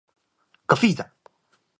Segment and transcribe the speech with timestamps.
[0.65, 1.13] ガフィーザ